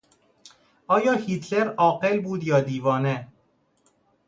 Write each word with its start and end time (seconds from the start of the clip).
آیا 0.87 1.13
هیتلر 1.13 1.67
عاقل 1.75 2.19
بود 2.19 2.43
یا 2.43 2.59
دیوانه؟ 2.61 3.27